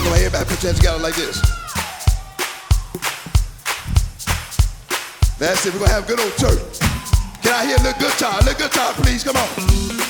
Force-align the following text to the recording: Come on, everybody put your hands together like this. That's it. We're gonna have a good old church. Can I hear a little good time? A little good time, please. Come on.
Come 0.00 0.12
on, 0.12 0.18
everybody 0.18 0.44
put 0.46 0.62
your 0.62 0.72
hands 0.72 0.78
together 0.78 0.98
like 0.98 1.14
this. 1.14 1.40
That's 5.38 5.66
it. 5.66 5.74
We're 5.74 5.80
gonna 5.80 5.92
have 5.92 6.04
a 6.04 6.06
good 6.06 6.20
old 6.20 6.36
church. 6.36 6.80
Can 7.42 7.52
I 7.52 7.66
hear 7.66 7.76
a 7.76 7.82
little 7.82 8.00
good 8.00 8.18
time? 8.18 8.40
A 8.40 8.44
little 8.44 8.60
good 8.60 8.72
time, 8.72 8.94
please. 8.94 9.24
Come 9.24 9.36
on. 9.36 10.09